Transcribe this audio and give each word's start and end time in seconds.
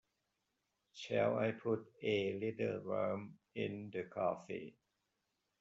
Shall 0.93 1.37
I 1.37 1.51
put 1.51 1.85
a 2.01 2.33
little 2.39 2.79
rum 2.79 3.37
in 3.53 3.91
the 3.91 4.05
coffee? 4.05 4.75